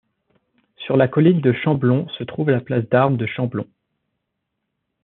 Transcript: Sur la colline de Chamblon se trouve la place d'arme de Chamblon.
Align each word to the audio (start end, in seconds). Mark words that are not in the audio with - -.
Sur 0.77 0.97
la 0.97 1.07
colline 1.07 1.41
de 1.41 1.53
Chamblon 1.53 2.09
se 2.17 2.23
trouve 2.23 2.49
la 2.49 2.59
place 2.59 2.89
d'arme 2.89 3.17
de 3.17 3.27
Chamblon. 3.27 3.67